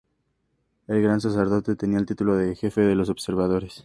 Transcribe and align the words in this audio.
El 0.87 0.99
gran 1.03 1.21
sacerdote 1.21 1.75
tenía 1.75 1.99
el 1.99 2.07
título 2.07 2.35
de 2.35 2.55
"Jefe 2.55 2.81
de 2.81 2.95
los 2.95 3.09
observadores". 3.09 3.79